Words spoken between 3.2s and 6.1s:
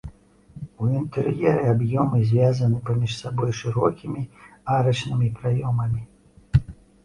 сабой шырокімі арачнымі праёмамі.